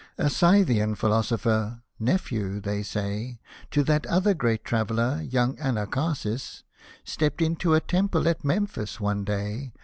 A 0.17 0.31
Scythian 0.31 0.95
philosopher 0.95 1.83
(nephew, 1.99 2.59
they 2.59 2.81
say. 2.81 3.39
To 3.69 3.83
that 3.83 4.07
other 4.07 4.33
great 4.33 4.65
traveller, 4.65 5.21
young 5.21 5.57
Anacharsis), 5.57 6.63
Stept 7.03 7.39
into 7.39 7.75
a 7.75 7.81
temple 7.81 8.27
at 8.27 8.43
Memphis 8.43 8.99
one 8.99 9.23
day. 9.23 9.73